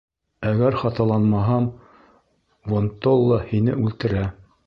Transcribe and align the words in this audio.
Әгәр 0.51 0.77
хаталанмаһам, 0.83 1.67
Вон-толла 2.73 3.39
һине 3.53 3.79
үлтерә. 3.85 4.27